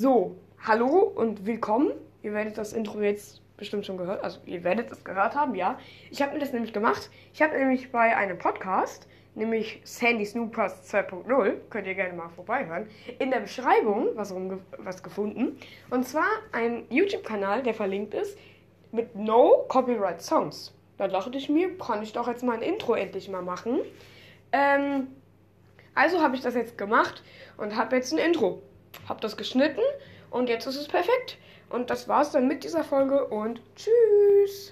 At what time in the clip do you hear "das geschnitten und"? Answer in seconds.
29.20-30.48